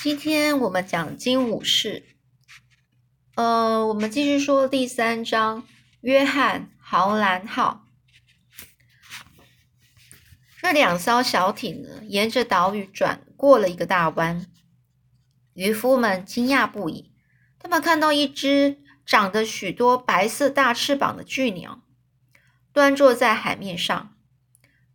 [0.00, 2.04] 今天我们讲金武士，
[3.34, 5.66] 呃，我们继续说第三章。
[6.02, 7.84] 约翰豪兰号，
[10.62, 14.46] 那两艘小艇呢，沿着岛屿转过了一个大湾。
[15.54, 17.12] 渔夫们惊讶不已，
[17.58, 21.82] 他们看到一只长着许多白色大翅膀的巨鸟，
[22.72, 24.14] 端坐在海面上。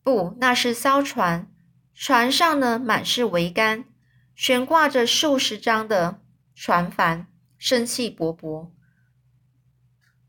[0.01, 1.51] 不，那是艘船，
[1.93, 3.83] 船上呢满是桅杆。
[4.35, 6.21] 悬挂着数十张的
[6.55, 8.69] 船帆，生气勃勃。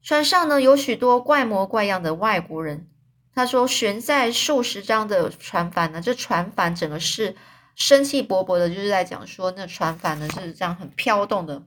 [0.02, 2.88] 船上呢有许多怪模怪样的外国人。
[3.36, 7.34] 他说，悬在数十张的船帆呢，这船帆整个是
[7.74, 11.64] 生气勃勃的，就是在讲说，那船帆呢是这样很飘动的，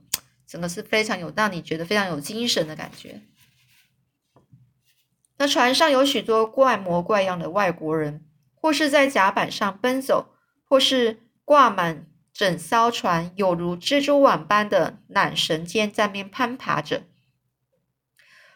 [0.47, 3.21] 整个是非常有让你觉得非常有精神的感觉。
[5.37, 8.25] 那船上有许多怪模怪样的外国人，
[8.55, 10.29] 或是在甲板上奔走，
[10.63, 12.06] 或是挂满。
[12.37, 17.01] 整艘船有如蜘蛛网般的缆绳间在面攀爬着。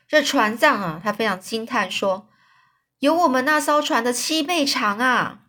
[0.07, 2.29] 这船长啊，他非常惊叹说
[2.99, 5.45] ：“有我们那艘船的七倍长啊！”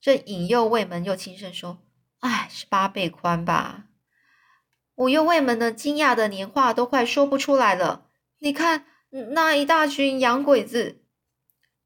[0.00, 1.82] 这引诱卫门又轻声说
[2.20, 3.84] ：“哎，是八倍宽吧？”
[4.96, 8.06] 五右卫门呢，惊讶的连话都快说不出来了。
[8.38, 8.86] 你看
[9.34, 11.04] 那一大群洋鬼子，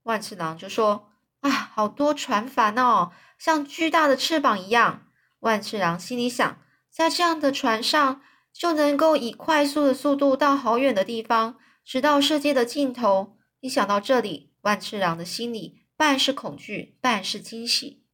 [0.04, 1.10] 万次郎就说
[1.42, 5.00] ：“啊，好多船帆哦，像巨大的翅膀一样。”
[5.44, 13.36] 万次郎心里想，在这样的船上，就能够以快速的速度到好远的地方，直到世界的尽头。
[13.60, 18.06] 一想到这里，万次郎的心里半是恐惧，半是惊喜。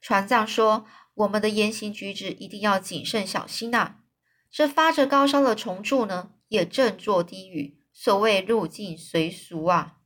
[0.00, 3.98] 船长说：“我们的言行举止一定要谨慎小心呐！
[4.50, 7.78] 这发着高烧的虫柱呢，也正坐低语。
[7.92, 9.98] 所谓入境随俗啊，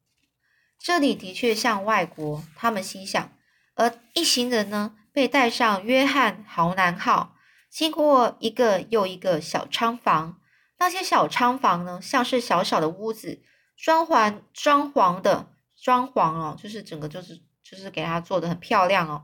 [0.78, 2.44] 这里的确像外国。
[2.54, 3.32] 他们心想，
[3.74, 7.36] 而一行人呢？”被带上约翰豪南号，
[7.70, 10.40] 经过一个又一个小仓房。
[10.78, 13.40] 那些小仓房呢，像是小小的屋子，
[13.76, 19.22] 装潢装潢的装潢哦，就是整个就是就是给它做的很漂亮哦。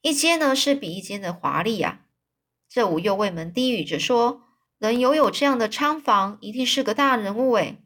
[0.00, 2.02] 一间呢是比一间的华丽呀。
[2.68, 4.44] 这五右卫门低语着说
[4.78, 7.82] ：“能拥有这样的仓房，一定是个大人物诶。”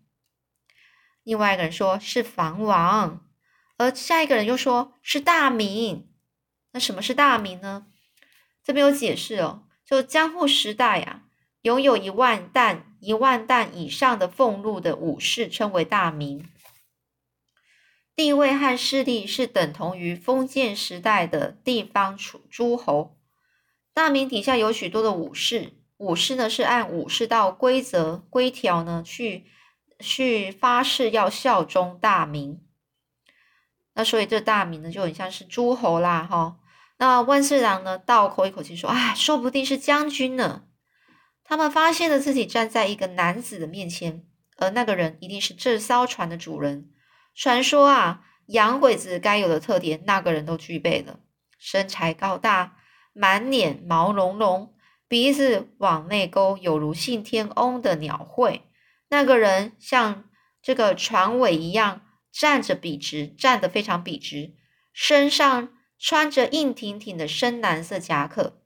[1.25, 3.27] 另外一个人说是房王，
[3.78, 6.09] 而下一个人又说是大名。
[6.72, 7.86] 那什么是大名呢？
[8.62, 11.25] 这边有解释哦，就江户时代呀，
[11.62, 16.48] 拥有一万担、一万担以上的俸禄的武士称为大名，
[18.14, 23.16] 地位和势力是等同于封建时代的地方诸诸侯。
[23.92, 29.47] 大名底下有许多的武士，武士呢是按武士道规则规条呢去
[29.98, 32.60] 去发誓要效忠大名。
[33.95, 36.56] 那所以这大名呢就很像是诸侯啦，哈。
[36.99, 37.99] 那万次郎呢？
[37.99, 40.65] 倒抽一口气说：“啊，说不定是将军呢。”
[41.43, 44.23] 他们发现了自己站在一个男子的面前，
[44.59, 46.91] 而那个人一定是这艘船的主人。
[47.34, 51.21] 传说啊，洋鬼子该有的特点，那个人都具备了：
[51.59, 52.77] 身材高大，
[53.15, 54.75] 满脸毛茸茸，
[55.09, 58.61] 鼻子往内勾，有如信天翁的鸟喙。
[59.09, 60.25] 那个人像
[60.61, 64.54] 这个船尾一样站着笔直，站得非常笔直，
[64.92, 65.74] 身上。
[66.02, 68.62] 穿着硬挺挺的深蓝色夹克，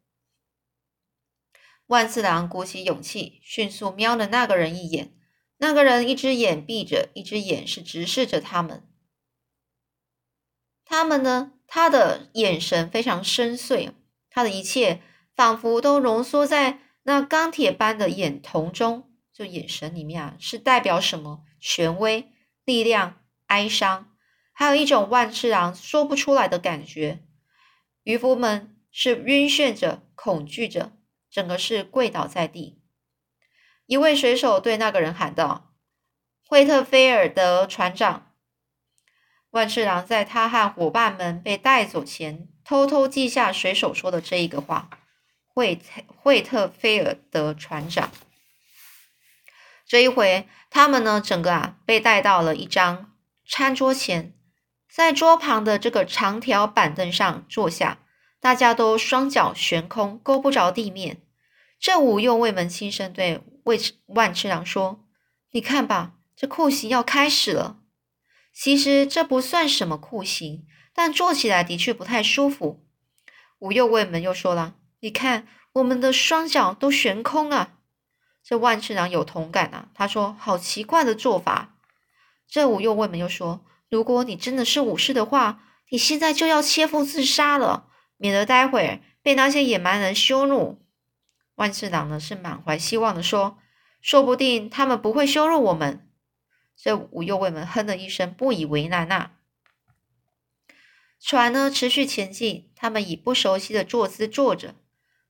[1.87, 5.13] 万次郎鼓起勇气，迅速瞄了那个人一眼。
[5.57, 8.89] 那个人一只眼闭着，一只眼是直视着他们。
[10.85, 11.55] 他们呢？
[11.67, 13.95] 他的眼神非常深邃，
[14.31, 15.03] 他的一切
[15.35, 19.11] 仿佛都浓缩在那钢铁般的眼瞳中。
[19.33, 21.45] 就眼神里面啊，是代表什么？
[21.59, 22.29] 权威、
[22.65, 24.11] 力量、哀伤。
[24.53, 27.25] 还有一种万次郎说不出来的感觉，
[28.05, 30.93] 渔夫们是晕眩着、恐惧着，
[31.29, 32.81] 整个是跪倒在地。
[33.87, 35.75] 一位水手对那个人喊道
[36.47, 38.31] ：“惠特菲尔德船长。”
[39.51, 44.89] 万次郎在他和伙伴们被带走前，偷偷记下水手说的这一个话
[45.47, 48.11] ：“惠特惠特菲尔德船长。”
[49.87, 53.14] 这一回，他们呢，整个啊，被带到了一张
[53.47, 54.35] 餐桌前。
[54.89, 57.99] 在桌旁的这个长条板凳上坐下，
[58.39, 61.23] 大家都双脚悬空，够不着地面。
[61.81, 65.05] 这五右卫门轻声对魏万次郎说
[65.51, 67.79] ：“你看吧，这酷刑要开始了。
[68.53, 70.65] 其实这不算什么酷刑，
[70.95, 72.87] 但坐起来的确不太舒服。”
[73.59, 77.79] 五右卫门又说了：“你看，我们的双脚都悬空啊。”
[78.45, 81.73] 这万次郎有同感啊，他说：“好奇怪的做法。”
[82.55, 83.67] 这五右卫门又说。
[83.91, 87.89] 如果你真的是武士的话，你现在就要切腹自杀了。
[88.17, 90.81] 免得待会儿被那些野蛮人羞辱。
[91.57, 93.59] 万次郎呢是满怀希望的说
[94.01, 96.09] ：“说不定他们不会羞辱我们。”
[96.81, 99.33] 这五右卫门哼了一声，不以为然呐。
[101.21, 104.77] 船呢持续前进，他们以不熟悉的坐姿坐着。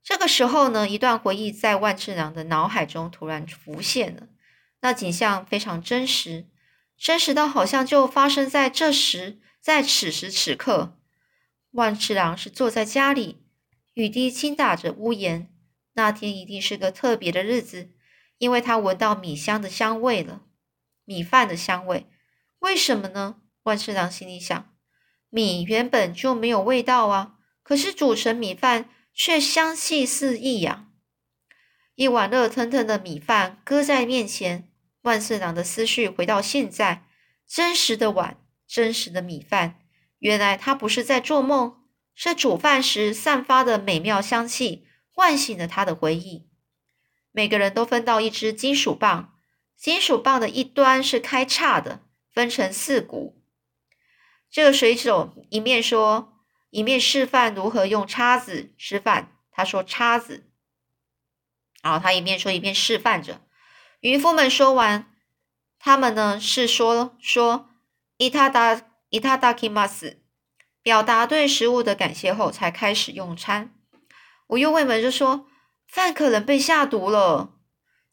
[0.02, 4.28] 这个时候呢，一段回忆在万次郎的脑海中突然浮现了。
[4.82, 6.48] 那景象非常真实，
[6.96, 10.98] 真实到好像就发生在这时，在此时此刻。
[11.72, 13.42] 万次郎是坐在家里，
[13.94, 15.50] 雨滴轻打着屋檐。
[15.94, 17.90] 那天一定是个特别的日子，
[18.38, 20.42] 因为他闻到米香的香味了，
[21.04, 22.06] 米饭的香味。
[22.60, 23.36] 为什么呢？
[23.64, 24.74] 万次郎心里想：
[25.30, 30.88] 米原本就没有味道啊，可是煮成米饭却香气四溢呀。
[31.94, 34.68] 一碗热腾腾的米饭搁在面前。
[35.04, 37.06] 万次郎的思绪回到现在，
[37.46, 39.80] 真实的碗，真实的米饭。
[40.18, 41.84] 原来他不是在做梦，
[42.14, 46.48] 是煮饭时散发的美妙香气唤醒了他的回忆。
[47.32, 49.38] 每个人都分到一支金属棒，
[49.76, 52.00] 金属棒的一端是开叉的，
[52.32, 53.44] 分成四股。
[54.50, 56.40] 这个水手一面说，
[56.70, 59.36] 一面示范如何用叉子吃饭。
[59.50, 60.50] 他说：“叉子。”
[61.82, 63.42] 然后他一面说一边示范着。
[64.04, 65.10] 渔夫们说完，
[65.78, 67.70] 他们呢是说说
[68.18, 70.20] 伊塔达伊塔达基马斯，
[70.82, 73.72] 表达对食物的感谢后，才开始用餐。
[74.48, 75.46] 五右卫门就说
[75.88, 77.54] 饭可能被下毒了。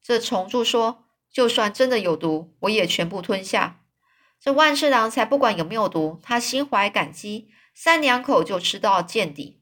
[0.02, 3.82] 这虫柱说，就算真的有毒，我也全部吞下。
[4.40, 9.62] 这万次郎才不管有没有毒，他心怀感激，三两口就吃到见底。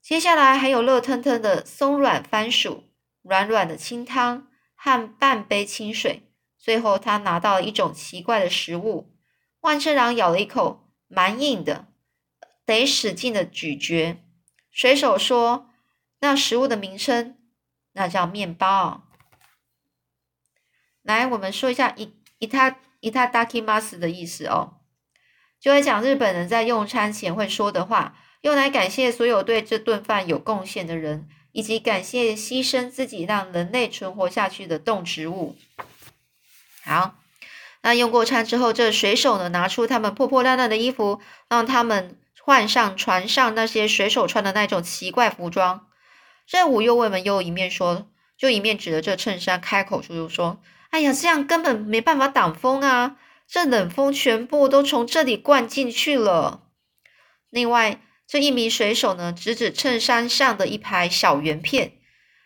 [0.00, 2.84] 接下来还有热腾腾的松软番薯，
[3.20, 4.48] 软软的清汤。
[4.84, 9.14] 和半杯清水，最后他拿到了一种奇怪的食物。
[9.60, 11.86] 万次郎咬了一口，蛮硬的，
[12.66, 14.20] 得使劲的咀嚼。
[14.72, 15.70] 水手说
[16.18, 17.38] ：“那食物的名称，
[17.92, 19.06] 那叫面包。”
[21.02, 24.80] 来，我们说一下“伊伊塔伊塔达基马斯”的意思哦，
[25.60, 31.28] 就会讲日本人在用餐前会说的话，用来感谢所有对这顿饭有贡献的人。
[31.52, 35.56] 以及感谢牺牲自己让人类存活下去的动植物。
[36.82, 37.14] 好，
[37.82, 45.86] 那用过餐之后，这水手呢拿出他们破破烂烂的衣服，让他们换上船上那些水手穿的那种奇怪服装。
[46.46, 50.60] 这五右卫门又一面说，就一面指着这衬衫开口说：“说，
[50.90, 53.16] 哎呀，这样根本没办法挡风啊！
[53.46, 56.62] 这冷风全部都从这里灌进去了。
[57.50, 58.00] 另外。”
[58.32, 61.98] 这一名水手呢，指指衬衫上的一排小圆片，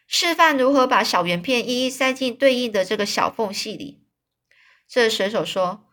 [0.08, 4.02] 示范如何把小圆片一一塞进对应的这个小缝隙里。
[4.88, 5.84] 这水手说：“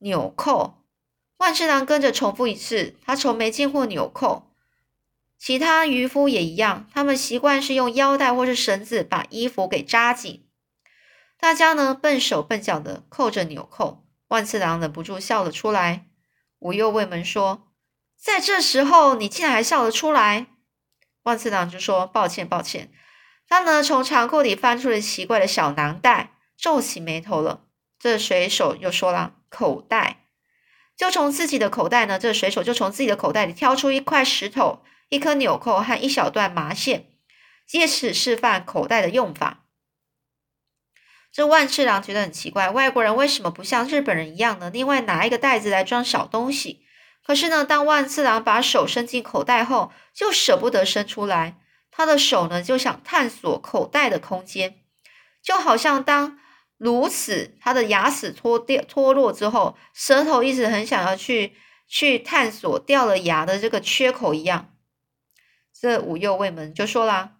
[0.00, 0.84] 纽扣。”
[1.38, 4.54] 万次郎跟着重复一次，他从没见过纽扣。
[5.38, 10.46] 其他渔夫也一样，他们习惯是用腰带或是绳子把衣服给扎紧。
[11.40, 14.04] 大家呢，笨手笨脚的扣着纽扣。
[14.26, 16.04] 万次郎忍不住笑了出来。
[16.58, 17.64] 五右卫门说。
[18.20, 20.46] 在这时候，你竟然还笑得出来？
[21.22, 22.92] 万次郎就说：“抱歉，抱歉。”
[23.48, 27.64] 他呢，从长裤里翻出了奇怪的小囊袋，皱起眉头了。
[27.98, 30.26] 这水手又说了：“口袋。”
[30.96, 37.12] 就从自己的口袋呢，这水手就从自己的口袋里挑出一块石头、一颗纽扣和一小段麻线，
[37.66, 39.64] 借此示范口袋的用法。
[41.30, 44.70] 这万次郎觉得很奇怪，外国人为什么不像日本人一样呢？
[44.70, 46.84] 另外拿一个袋子来装小东西？
[47.28, 51.60] 可是呢，当万次郎把手伸进口袋后，就舍不得伸出来。
[51.90, 54.80] 他的手呢，就想探索口袋的空间，
[55.42, 56.38] 就好像当
[56.78, 61.52] 如此，他的牙齿脱掉脱落之后，舌头一直很想要去
[61.86, 64.74] 去探索掉了牙的这个缺口一样。
[65.78, 67.36] 这五右卫门就说啦：“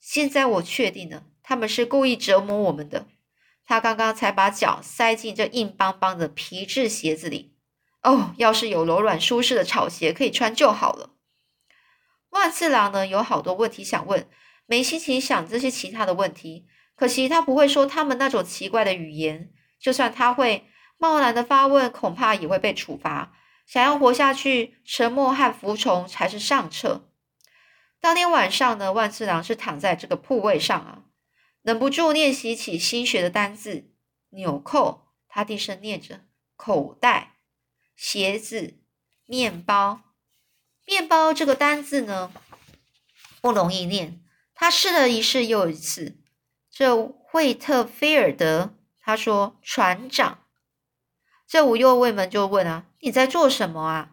[0.00, 3.06] 现在我确定了，他们是故意折磨我们的。
[3.66, 7.56] 他刚刚才把脚塞进这硬邦邦的皮质鞋子里。”
[8.02, 11.10] 哦，要是有柔软舒适的草鞋可以穿就好了。
[12.30, 14.28] 万次郎呢，有好多问题想问，
[14.66, 16.66] 没心情想这些其他的问题。
[16.94, 19.50] 可惜他不会说他们那种奇怪的语言，
[19.80, 23.32] 就算他会贸然的发问，恐怕也会被处罚。
[23.66, 27.10] 想要活下去，沉默和服从才是上策。
[28.00, 31.02] 当天晚上呢，万次郎是躺在这个铺位上啊，
[31.62, 33.90] 忍不住练习起新学的单字。
[34.30, 36.20] 纽扣，他低声念着，
[36.56, 37.37] 口袋。
[38.00, 38.78] 鞋子、
[39.26, 40.02] 面包、
[40.86, 42.30] 面包这个单字呢
[43.40, 44.22] 不容易念。
[44.54, 46.16] 他试了一试又一次。
[46.70, 50.44] 这惠特菲尔德他说：“船长。”
[51.48, 54.12] 这五右卫门就问啊：“你在做什么啊？”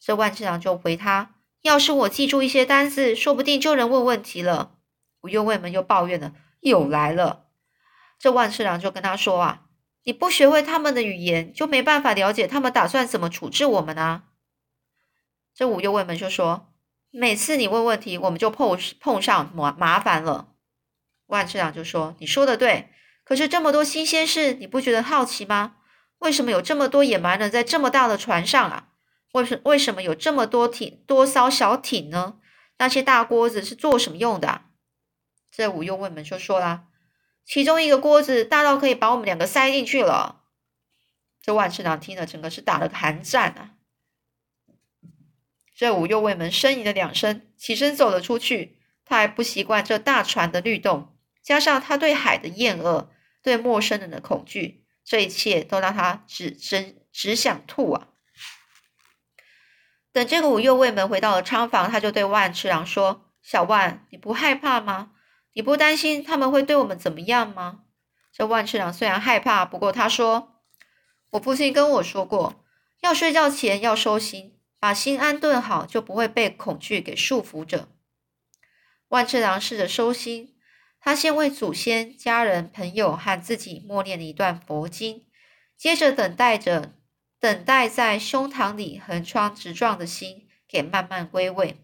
[0.00, 4.78] 这万次郎就回他：“要是我记住一些单字，说不定就能问问题了。
[5.20, 7.48] 五右卫门又抱怨了，又来了。
[8.18, 9.66] 这万次郎就跟他说啊，
[10.04, 14.24] 你不学会他们的语言，就没办法了解他们打算怎么处置我们啊。
[15.54, 16.72] 这五右卫门就说，
[17.10, 20.48] 每次你问问题，我们就碰碰上麻麻烦了。
[21.26, 22.90] 万次郎就说，你说的对，
[23.24, 25.76] 可是这么多新鲜事，你不觉得好奇吗？
[26.18, 28.88] 为什么有这么多野蛮人在这么大的船上啊？
[29.32, 32.38] 为什为什么有这么多艇多艘小艇呢？
[32.78, 34.62] 那些大锅子是做什么用的？
[35.50, 36.84] 这五右卫门就说啦，
[37.44, 40.44] 其中一个锅子大到可以把我们两个塞进去了。
[41.40, 43.70] 这万次郎听了，整个是打了个寒战啊！
[45.74, 48.78] 这五右卫门呻吟了两声，起身走了出去。
[49.04, 53.10] 他还不习惯这大船的律动，加上他对海的厌恶，
[53.42, 58.08] 对陌生人的恐惧，这一切都让他只真只想吐啊！
[60.12, 65.11] 等这个五右卫门回到了仓房，他就对万次郎说：“小万，你不害怕吗？
[65.52, 67.84] 你不担心他们会对我们怎么样吗？”
[68.32, 70.62] 这万次郎虽然害怕，不过他说
[71.30, 72.64] ：“我父亲跟我说过，
[73.00, 77.88] 要睡觉前要收心，把心安顿好，就不会被恐惧给束缚着。”
[79.08, 80.56] 万次郎试着收心，
[80.98, 85.26] 他先为祖先、家人、朋友和自己默念了一段佛经，
[85.76, 86.94] 接着等待着。
[87.40, 91.82] 等待在胸膛里横穿直撞的心给慢慢归位。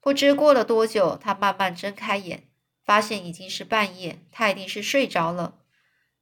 [0.00, 2.48] 不知过了多久，他慢慢睁开眼，
[2.84, 5.58] 发现已经是半夜，他一定是睡着了。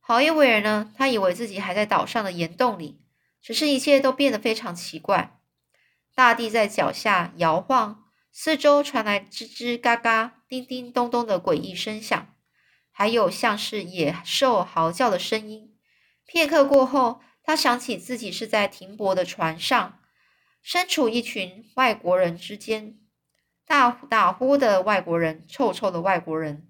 [0.00, 3.00] 好一会儿呢，他以为自己还在岛上的岩洞里，
[3.40, 5.38] 只是一切都变得非常奇怪。
[6.14, 12.35] 大地在脚下摇晃，四周传来吱吱嘎嘎、叮叮咚咚的诡异声响，
[12.90, 15.76] 还有像是野兽嚎叫的声音。
[16.25, 17.21] 片刻过后。
[17.45, 19.99] 他想起自己是在停泊的船上，
[20.62, 23.00] 身处一群外国人之间，
[23.66, 26.69] 大大呼的外国人，臭臭的外国人。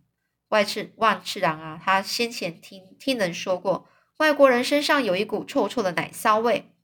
[0.49, 6.75] 外次万次郎啊，他先前听听人说过，外国人身上有一股臭臭的奶骚味。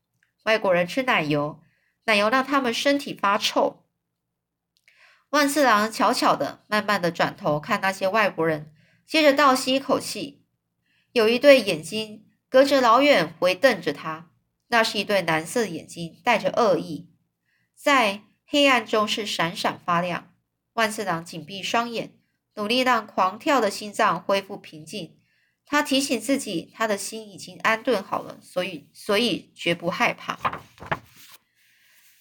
[0.45, 1.61] 外国人吃奶油，
[2.05, 3.85] 奶油让他们身体发臭。
[5.31, 8.73] 万次郎悄悄的、慢慢的转头看那些外国人，
[9.07, 10.45] 接着倒吸一口气，
[11.13, 12.25] 有一对眼睛。
[12.51, 14.31] 隔着老远回瞪着他，
[14.69, 17.11] 那是一对蓝色的眼睛，带着恶意，
[17.75, 20.33] 在黑暗中是闪闪发亮。
[20.73, 22.19] 万次郎紧闭双眼，
[22.55, 25.19] 努力让狂跳的心脏恢复平静。
[25.67, 30.63] 他提醒自己，他的心已经安顿好了，所以所以绝不害怕。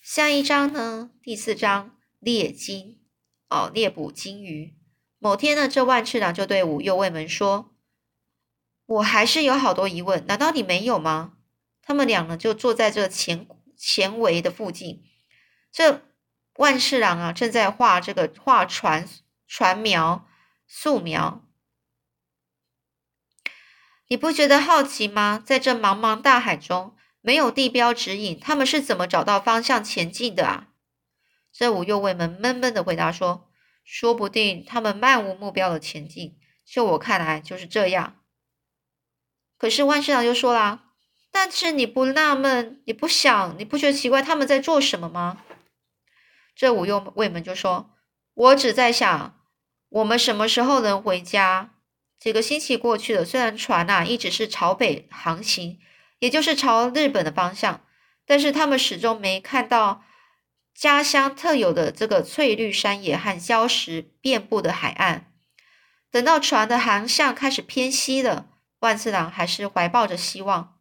[0.01, 1.11] 下一章呢？
[1.23, 2.99] 第四章猎金
[3.49, 4.75] 哦，猎捕金鱼。
[5.19, 7.73] 某天呢，这万次郎就对五右卫门说。
[8.85, 11.37] 我还是有好多疑问，难道你没有吗？
[11.81, 15.05] 他们俩呢，就坐在这前前围的附近。
[15.71, 16.01] 这
[16.57, 19.07] 万次郎啊，正在画这个画船
[19.47, 20.27] 船苗
[20.67, 21.43] 素描。
[24.07, 25.41] 你不觉得好奇吗？
[25.45, 30.67] 在这茫茫大海中，没有地标指引，他们是怎么找到方向前进的啊？
[31.51, 33.49] 这五右卫门闷闷的回答说
[33.83, 36.37] ：“说不定他们漫无目标的前进。
[36.65, 38.17] 就我看来，就是这样。”
[39.57, 40.91] 可是万市长就说啦
[41.31, 45.43] ：“但是你不纳闷，你不想，你不觉得奇怪他们在做什么吗？”
[46.57, 47.91] 这五右卫门就说
[48.33, 49.39] ：“我只在想，
[49.89, 51.75] 我们什么时候能回家？
[52.19, 55.77] 几个星期过去了，虽然船呐一直是朝北航行，
[56.17, 57.81] 也就是朝日本的方向，
[58.25, 60.01] 但是他们始终没看到
[60.73, 65.31] 家乡特有的这个翠绿山野和礁石遍布的海岸。
[66.09, 68.47] 等到船的航向开始偏西了。”
[68.81, 70.77] 万次郎还是怀抱着希望。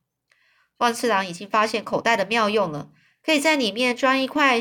[0.77, 2.91] 万次郎已经发现口袋的妙用了，
[3.23, 4.61] 可以在里面装一块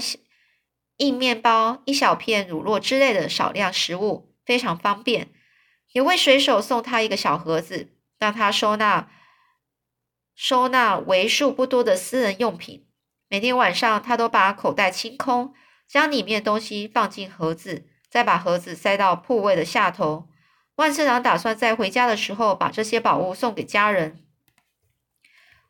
[0.97, 5.29] 硬面包、一小片乳酪之类的少量食物，非常方便。
[5.91, 9.09] 有位水手送他一个小盒子，让他收纳
[10.33, 12.85] 收纳为数不多的私人用品。
[13.27, 15.53] 每天晚上，他都把口袋清空，
[15.87, 20.27] 将里面东西放进盒子，再把盒子塞到铺位的下头。
[20.75, 24.25] 万次郎打算在回家的时候把这些宝物送给家人。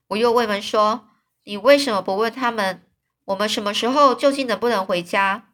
[0.07, 1.09] 我又问门说
[1.45, 2.84] ：“你为什么不问他们，
[3.25, 5.51] 我们什么时候究竟能不能回家？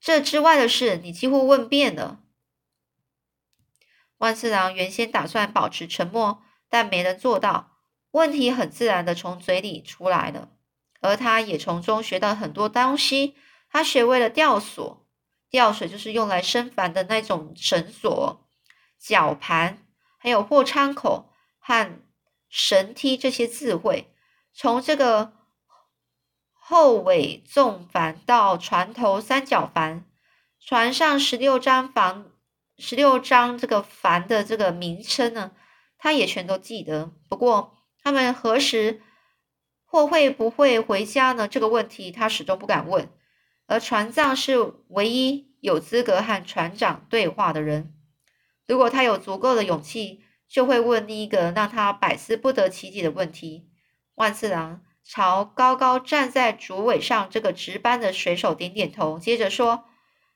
[0.00, 2.20] 这之外的事，你几乎问遍了。”
[4.18, 7.76] 万次郎原先打算保持沉默，但没能做到。
[8.12, 10.48] 问题很自然的从嘴里出来了，
[11.00, 13.36] 而他也从中学到很多东西。
[13.70, 15.06] 他学会了吊索，
[15.50, 18.48] 吊水就是用来生帆的那种绳索。
[18.98, 22.02] 绞盘，还有货仓口和
[22.48, 24.12] 绳梯这些字汇，
[24.52, 25.34] 从这个
[26.70, 30.04] 后尾纵帆到船头三角帆，
[30.60, 32.26] 船上十六张帆，
[32.76, 35.52] 十六张这个帆的这个名称呢，
[35.96, 37.10] 他也全都记得。
[37.26, 39.00] 不过他们何时
[39.86, 41.48] 或会不会回家呢？
[41.48, 43.08] 这个问题他始终不敢问。
[43.66, 47.94] 而船长是唯一有资格和船长对话的人。
[48.66, 53.70] 如果他有足够的勇气，就会问另一个让他百思不得其解的问题。
[54.16, 54.82] 万次郎。
[55.10, 59.86] 朝高高站在竹尾上这个值班的水手点点头，接着说：“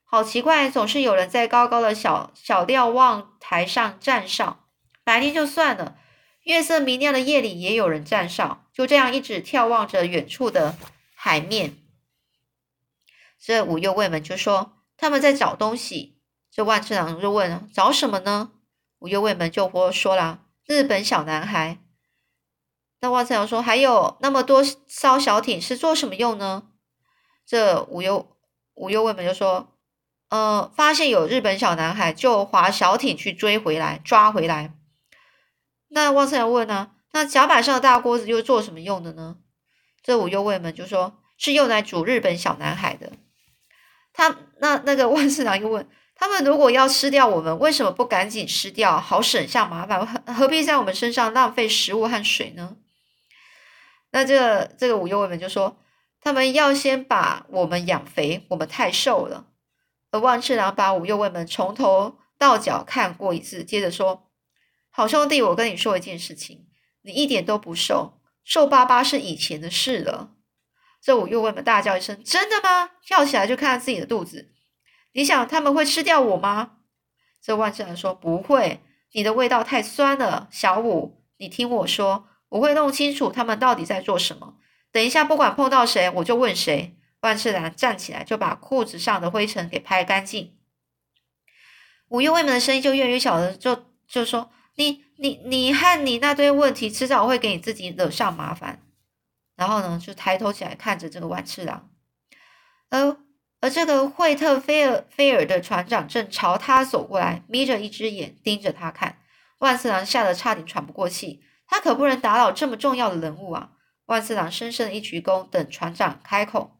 [0.03, 4.65] 好奇怪，总是有人在高高的小小瞭望台上站哨。
[5.03, 5.95] 白天就算了，
[6.41, 10.75] 月色明亮的夜里也有人站哨，就这样一直眺望着远处的
[11.13, 11.77] 海面。”
[13.39, 16.17] 这五右卫门就说：“他们在找东西。”
[16.51, 18.51] 这万次郎就问：“找什么呢？”
[18.97, 21.77] 五右卫门就说了：“日本小男孩。”
[23.03, 26.63] 那万次郎说：“还有那么多艘小艇是做什么用呢？”
[27.45, 28.37] 这无忧
[28.75, 29.73] 无忧卫门就说
[30.31, 34.73] ：“呃，发现有日本小男孩，就划小艇去追回来，抓回来。”
[35.91, 39.35] 那万次郎问呢：“那甲板上的大锅子又做什么用的呢？”
[40.01, 43.11] 这五右卫门就说：“是用来煮日本小男孩的。”
[44.13, 50.07] 他那那个万次郎又问：“他们如果要吃掉我们，为什么不赶紧吃掉，好省下麻烦？
[50.07, 52.77] 何何必在我们身上浪费食物和水呢？”
[54.13, 55.75] 那这个这个五右卫门就说，
[56.21, 59.47] 他们要先把我们养肥，我们太瘦了。
[60.11, 64.29] 而万次郎把五右卫门从头到脚看过一次，接着说
[64.91, 66.67] ：“好兄弟，我跟你说一件事情，
[67.01, 70.35] 你一点都不瘦，瘦巴巴是以前的事了。”
[71.01, 74.51] 这五右卫门大叫一声：“真的吗？”跳起来就看看自己的肚子。
[75.13, 76.73] 你想他们会吃掉我吗？
[77.41, 78.79] 这万次郎说：“不会，
[79.13, 82.27] 你的味道太酸了。”小五，你听我说。
[82.53, 84.57] 我会弄清楚他们到底在做什么。
[84.91, 86.95] 等一下，不管碰到谁，我就问谁。
[87.21, 90.55] 万次郎站起来，就把裤子上的灰尘给拍干净。
[92.09, 98.83] 五右卫门的声音就越来越小了，就就说：“你、你、你和你那堆问题，迟早会给你自己惹上麻烦。”
[99.57, 101.89] 然后呢，就抬头起来看着这个万次郎，
[102.89, 103.17] 而
[103.61, 109.17] 而这个惠特菲尔菲尔的船长正朝他走过来，眯着一只眼盯着他看。
[109.59, 111.41] 万次郎吓得差点喘不过气。
[111.73, 113.71] 他可不能打扰这么重要的人物啊！
[114.05, 116.77] 万次郎深深的一鞠躬，等船长开口。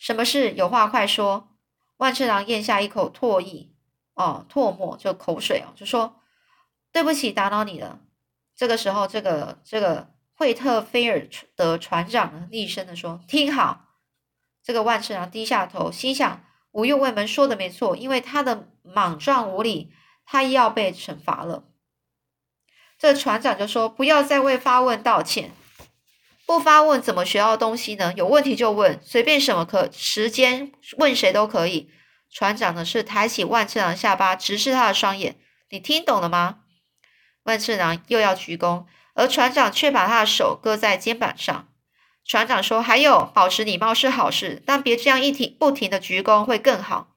[0.00, 0.50] 什么事？
[0.54, 1.56] 有话快说。
[1.98, 3.70] 万次郎咽下一口唾液，
[4.14, 6.16] 哦，唾沫就口水哦，就说
[6.90, 8.00] ：“对不起，打扰你了。”
[8.56, 13.84] 这个时候，这个这个惠特菲尔德船长呢，厉声的说：“听好！”
[14.60, 19.92] 这个万次郎低下头，心想：五右卫门说的没错，因为他的莽撞无礼，
[20.24, 21.69] 他要被惩罚了。
[23.00, 25.52] 这船长就说：“不要再为发问道歉，
[26.44, 28.12] 不发问怎么学到东西呢？
[28.14, 31.90] 有问题就问，随便什么可时间问谁都可以。”
[32.30, 35.38] 船长呢是抬起万次郎下巴，直视他的双眼
[35.70, 36.58] ：“你听懂了吗？”
[37.44, 38.84] 万次郎又要鞠躬，
[39.14, 41.68] 而船长却把他的手搁在肩膀上。
[42.26, 47.14] 船长说：“还有，保持礼貌是好事，但别这样一停不停的鞠躬会更好。”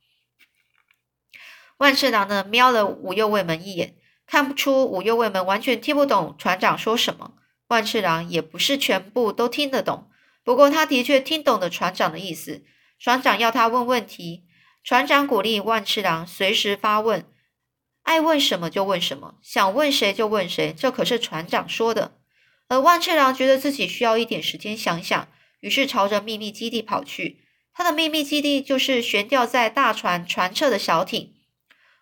[1.77, 3.97] 万次郎呢瞄了五右卫门一眼。
[4.25, 7.33] 看不出五右卫门完全听不懂船长说什么，
[7.67, 10.09] 万次郎也不是全部都听得懂。
[10.43, 12.63] 不过他的确听懂了船长的意思。
[12.99, 14.45] 船长要他问问题，
[14.83, 17.25] 船长鼓励万次郎随时发问，
[18.03, 20.73] 爱问什么就问什么，想问谁就问谁。
[20.77, 22.17] 这可是船长说的。
[22.69, 25.27] 而万次郎觉得自己需要一点时间想想，
[25.59, 27.43] 于是朝着秘密基地跑去。
[27.73, 31.33] 他的秘密基地就是悬吊在大船船侧的小艇。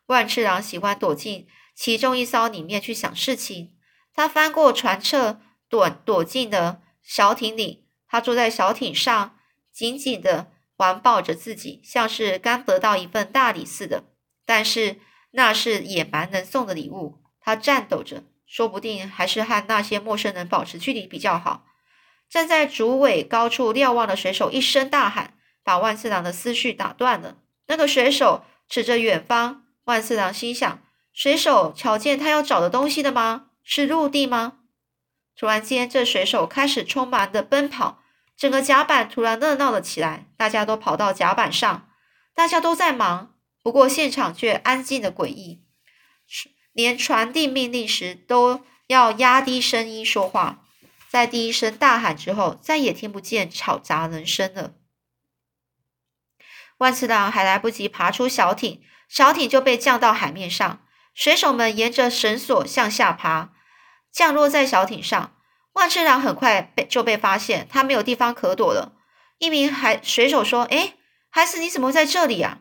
[0.08, 1.48] 万次郎喜欢躲进。
[1.76, 3.76] 其中一艘里面去想事情，
[4.14, 7.88] 他翻过船侧，躲躲进了小艇里。
[8.08, 9.38] 他坐在小艇上，
[9.72, 14.04] 紧紧的环抱着自己，像是刚得到一份大礼似的。
[14.46, 15.00] 但是
[15.32, 17.22] 那是野蛮人送的礼物。
[17.40, 21.66] 他颤抖着，说不定还是和那些陌生人保持距离比较好。
[22.30, 27.38] 站在竹尾高处瞭望的水手一声大喊，把万次郎的思绪打断了。
[27.68, 30.84] 那个水手指着远方，万次郎心想。
[31.14, 33.48] 水手瞧见他要找的东西了吗？
[33.64, 34.60] 是陆地吗？
[35.36, 38.02] 突然间，这水手开始匆忙的奔跑，
[38.38, 40.28] 整个甲板突然热闹了起来。
[40.38, 41.90] 大家都跑到甲板上，
[42.34, 45.64] 大家都在忙，不过现场却安静的诡异，
[46.74, 50.64] 连传递命令时都要压低声音说话。
[51.10, 54.74] 在第一声大喊之后，再也听不见吵杂人声了。
[56.78, 60.82] 万次郎还来不及爬出小艇，小艇就被降到海面上。
[61.14, 63.50] 水手们沿着绳索向下爬，
[64.12, 65.34] 降落在小艇上。
[65.74, 68.94] 万次郎很快被就被发现，他没有地方可躲了。
[69.40, 70.96] 一名海水手说：“哎，
[71.30, 72.60] 孩子，你怎么在这里啊？”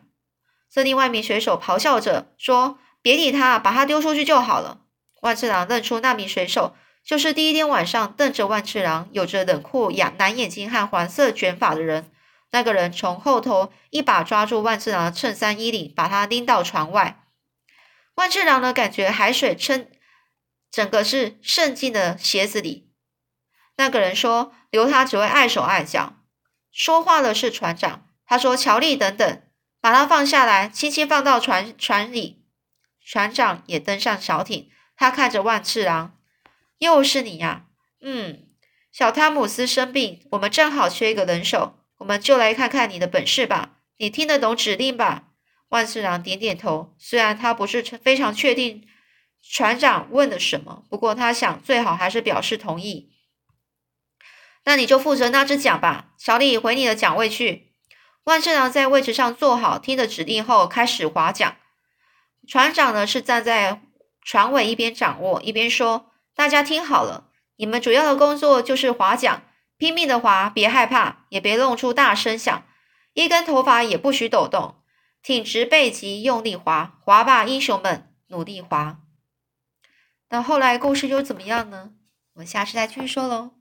[0.72, 4.82] 这另外一名水手咆哮着说：“别理他，把他丢出去就好了。”
[5.22, 12.10] 万次郎认出那名水手就是第一天晚上瞪着万次郎、有着冷酷眼蓝眼睛和黄色卷发的人。
[12.52, 17.24] 那个人从后头一把抓住万次郎的衬衫衣领，把他拎到船外。
[18.20, 19.88] 万次郎呢，感觉海水撑
[20.70, 22.92] 整个是渗进了鞋子里。
[23.78, 26.16] 那个人说：“留他只会碍手碍脚。”
[26.70, 29.42] 说话的是船长，他说：“乔丽，等等，
[29.80, 32.44] 把他放下来，轻轻放到船船里。”
[33.02, 36.18] 船长也登上小艇，他看着万次郎
[36.76, 37.64] ：“又是你呀？
[38.02, 38.46] 嗯，
[38.92, 43.78] 小汤姆斯生病，我们正好缺一个人手，我们就来看看你的本事吧。
[43.96, 45.28] 你听得懂指令吧？”
[45.70, 48.86] 万次郎点点头，虽然他不是非常确定
[49.42, 53.12] 船长问了什么，不过他想最好还是表示同意。
[54.64, 57.72] 那你就负责那只桨吧，小李，回你的桨位去。
[58.24, 61.56] 万次郎在位置上坐好，听了指令后开始划桨。
[62.46, 63.80] 船长呢是站在
[64.22, 69.44] 船尾一边掌握一边说：“大家听好了，你们主要的工作就是划桨，
[69.78, 72.64] 拼命的划，别害怕，也别弄出大声响，
[73.14, 74.74] 一根头发也不许抖动。”
[75.22, 79.00] 挺直背脊，用力滑滑吧，英雄们，努力滑。
[80.30, 81.92] 那后来故事又怎么样呢？
[82.34, 83.59] 我们下次再继续说喽。